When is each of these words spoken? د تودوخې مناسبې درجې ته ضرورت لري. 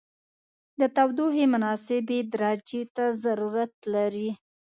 د 0.79 0.81
تودوخې 0.95 1.45
مناسبې 1.53 2.19
درجې 2.33 2.81
ته 2.95 3.03
ضرورت 3.23 3.73
لري. 3.93 4.29